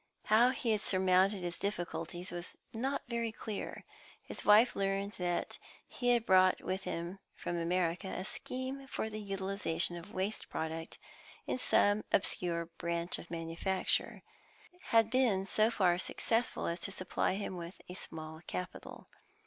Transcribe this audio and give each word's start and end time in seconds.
How 0.23 0.49
he 0.49 0.71
had 0.71 0.81
surmounted 0.81 1.43
his 1.43 1.59
difficulties 1.59 2.31
was 2.31 2.55
not 2.73 3.03
very 3.07 3.31
clear; 3.31 3.85
his 4.23 4.43
wife 4.43 4.75
learned 4.75 5.11
that 5.19 5.59
he 5.87 6.09
had 6.09 6.25
brought 6.25 6.59
with 6.63 6.85
him 6.85 7.19
from 7.35 7.55
America 7.55 8.07
a 8.07 8.23
scheme 8.23 8.87
for 8.87 9.11
the 9.11 9.19
utilisation 9.21 9.95
of 9.97 10.11
waste 10.11 10.49
product 10.49 10.97
in 11.45 11.59
some 11.59 12.03
obscure 12.11 12.65
branch 12.79 13.19
of 13.19 13.29
manufacture, 13.29 14.23
which 14.71 14.81
had 14.85 15.11
been 15.11 15.45
so 15.45 15.69
far 15.69 15.99
successful 15.99 16.65
as 16.65 16.81
to 16.81 16.91
supply 16.91 17.35
him 17.35 17.55
with 17.55 17.79
a 17.87 17.93
small 17.93 18.41
capital. 18.47 19.07